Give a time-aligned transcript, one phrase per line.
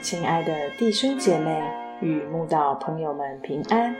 [0.00, 1.62] 亲爱的弟兄姐妹
[2.00, 3.94] 与慕道朋友们平安。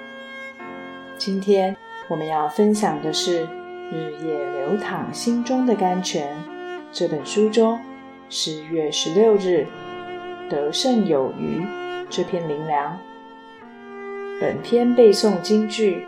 [1.19, 1.77] 今天
[2.09, 3.47] 我们要分享的是
[3.91, 6.35] 《日夜流淌心中的甘泉》
[6.91, 7.79] 这本书中
[8.31, 9.67] 十月十六日
[10.49, 11.63] “得胜有余”
[12.09, 12.99] 这篇灵粮。
[14.41, 16.07] 本篇背诵京剧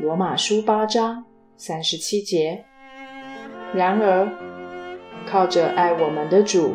[0.02, 1.24] 《罗马书》八章
[1.56, 2.62] 三十七节。
[3.74, 4.28] 然而，
[5.26, 6.74] 靠着爱我们的主。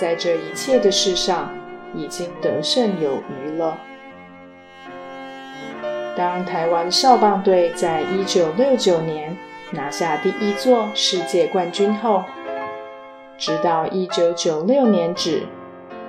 [0.00, 1.50] 在这一切的事上，
[1.94, 3.76] 已经得胜有余了。
[6.16, 9.36] 当台湾少棒队在一九六九年
[9.72, 12.24] 拿下第一座世界冠军后，
[13.36, 15.42] 直到一九九六年止，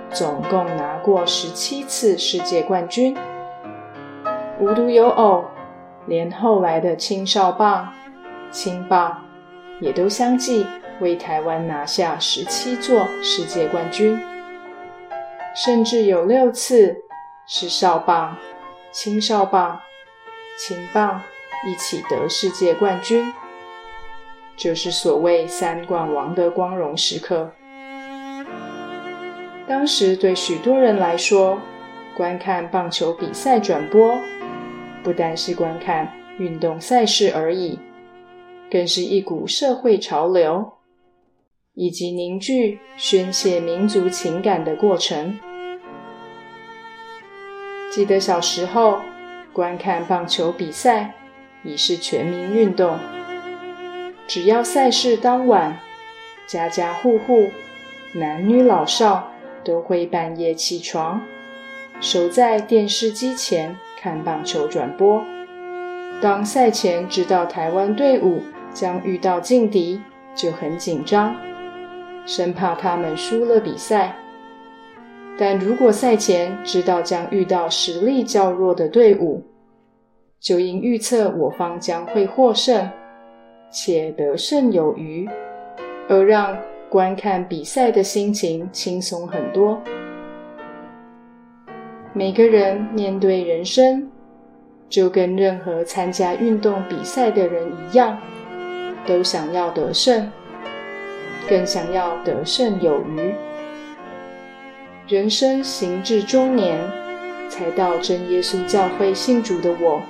[0.10, 3.18] 总共拿过十七次世界冠军。
[4.58, 5.43] 无独有偶，
[6.05, 7.90] 连后来的青少棒、
[8.52, 9.26] 青棒
[9.82, 10.65] 也都相继。
[11.01, 14.21] 为台湾拿下十七座世界冠军，
[15.55, 16.96] 甚至有六次
[17.48, 18.37] 是少棒、
[18.91, 19.79] 青少棒、
[20.59, 21.20] 青棒
[21.68, 23.34] 一起得世界冠军，
[24.55, 27.52] 就是所谓三冠王的光荣时刻。
[29.68, 31.59] 当时对许多人来说，
[32.15, 34.20] 观看棒球比赛转播，
[35.02, 37.79] 不单是观看运动赛事而已，
[38.72, 40.72] 更是一股社会潮流。
[41.74, 45.40] 以及凝聚、宣泄民族情感的过程。
[47.90, 48.99] 记得小时候
[49.54, 51.14] 观看棒球比赛
[51.64, 52.99] 已是全民运动，
[54.27, 55.80] 只要赛事当晚，
[56.46, 57.49] 家家户户、
[58.14, 59.32] 男女老少
[59.64, 61.22] 都会半夜起床，
[62.02, 65.24] 守在电视机前看棒球转播。
[66.22, 68.42] 当赛前知道台湾队伍
[68.74, 70.02] 将遇到劲敌，
[70.36, 71.36] 就很紧张。
[72.26, 74.16] 生怕他们输了比赛，
[75.38, 79.44] 但如果赛前知道将遇到实力较弱的队伍，
[80.40, 82.90] 就应预测我方将会获胜，
[83.72, 85.28] 且得胜有余，
[86.08, 86.56] 而让
[86.90, 89.81] 观看比赛的心情轻松很多。
[92.14, 94.08] 每个人面对人生，
[94.90, 98.20] 就跟任何参加运动比赛的人一样，
[99.06, 100.31] 都想要得胜。
[101.50, 103.34] 更想要得胜有余。
[105.07, 106.79] 人生行至中年，
[107.50, 110.01] 才到真耶稣教会信主的我，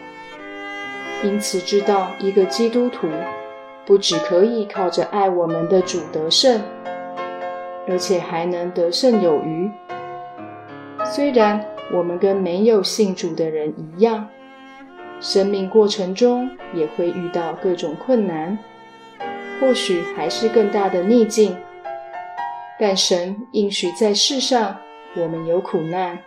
[1.24, 3.07] 因此知道一个基督徒
[3.85, 6.62] 不只可以靠着爱我们的主得胜，
[7.88, 9.72] 而且还能得胜有余。
[11.06, 14.28] 虽然我们跟没有信主的人一样，
[15.19, 18.56] 生命过程中也会遇到各种困难。
[19.62, 21.56] 或许还是更大的逆境，
[22.80, 24.76] 但神应许在世上
[25.16, 26.18] 我们有苦难，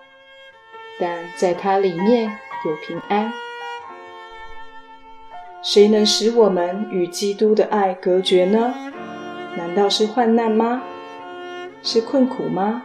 [1.00, 2.30] 但在它里面
[2.64, 3.32] 有平安。
[5.62, 8.72] 谁能使我们与基督的爱隔绝呢？
[9.56, 10.84] 难道是患难吗？
[11.82, 12.84] 是困苦吗？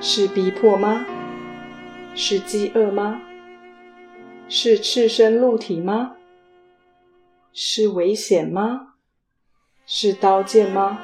[0.00, 1.06] 是逼迫吗？
[2.16, 3.22] 是饥饿吗？
[4.48, 6.16] 是赤身露体吗？
[7.52, 8.93] 是危险吗？
[9.86, 10.98] 是刀剑吗？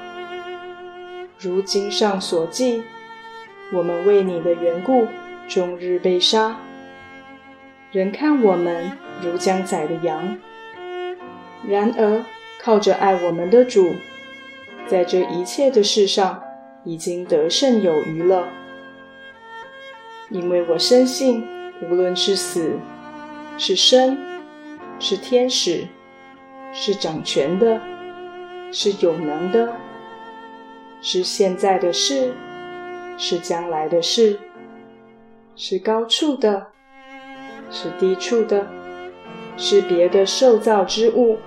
[1.39, 2.83] 如经上所记，
[3.75, 5.07] 我们为你的缘故，
[5.47, 6.59] 终日被杀。
[7.93, 10.39] 人看我们如将宰的羊。
[11.69, 12.25] 然而
[12.59, 13.97] 靠着爱我们的主，
[14.87, 16.43] 在这一切的事上，
[16.85, 18.49] 已经得胜有余了。
[20.31, 21.47] 因为我深信，
[21.83, 22.79] 无论是死，
[23.59, 24.17] 是生，
[24.99, 25.87] 是天使，
[26.73, 27.79] 是掌权的。
[28.73, 29.73] 是有能的，
[31.03, 32.33] 是现在的事，
[33.17, 34.39] 是将来的事，
[35.57, 36.69] 是高处的，
[37.71, 38.67] 是低处的，
[39.57, 41.39] 是别的受造之物，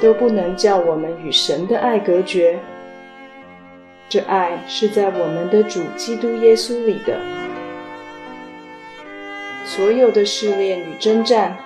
[0.00, 2.58] 都不能叫我们与神的爱隔绝。
[4.08, 7.18] 这爱是在我们的主基督耶稣里的。
[9.64, 11.56] 所有的试炼与征战。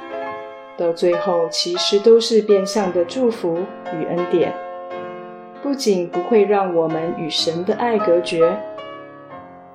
[0.77, 3.59] 到最后，其实都是变相的祝福
[3.93, 4.53] 与恩典，
[5.63, 8.57] 不仅不会让我们与神的爱隔绝，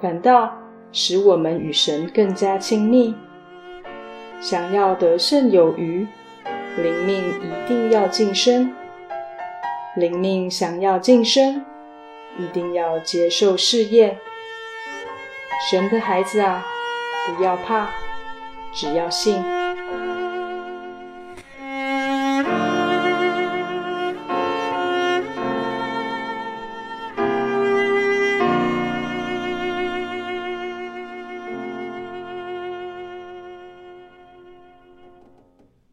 [0.02, 0.54] 反倒
[0.92, 3.16] 使我们与神更加亲密。
[4.42, 6.06] 想要得胜有余，
[6.78, 8.74] 灵命一定要晋升。
[9.96, 11.66] 灵命想要晋升，
[12.38, 14.18] 一定要接受试验。
[15.70, 16.66] 神的孩子啊，
[17.26, 17.90] 不要怕，
[18.72, 19.59] 只要信。